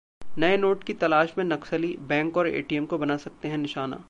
[0.37, 3.99] नए नोट की तलाश में नक्सली, बैंक और एटीएम को बना सकते हैं निशाना